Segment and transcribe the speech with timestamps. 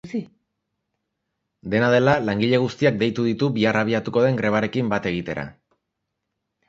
[1.73, 5.45] Dena dela, langile guztiak deitu ditu bihar abiatuko den grebarekin bat egitera.